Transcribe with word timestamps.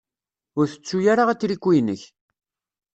Ur 0.59 0.65
tettu 0.69 0.97
ara 1.11 1.23
atriku-inek. 1.29 2.01